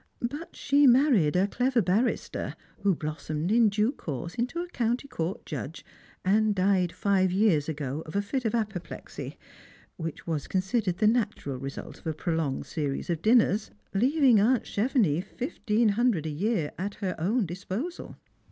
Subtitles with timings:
[0.19, 5.45] But she married a clever barrister, who blossomed in due course into a county court
[5.45, 5.85] judge,
[6.25, 9.37] and died five years ago of a fit of apoplexy,
[9.97, 14.63] which was considered the natural result of a pro longed series of dinners, leaving aunt
[14.65, 18.17] Chevenix fifteen hundred a year at her own disposal.